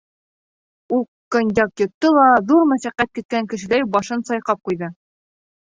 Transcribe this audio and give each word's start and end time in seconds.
Ул 0.95 1.03
коньяк 1.35 1.83
йотто 1.85 2.11
ла 2.17 2.25
ҙур 2.53 2.65
мәшәҡәт 2.71 3.13
көткән 3.19 3.51
кешеләй 3.53 3.89
башын 3.99 4.29
сайҡап 4.31 4.65
ҡуйҙы. 4.71 4.95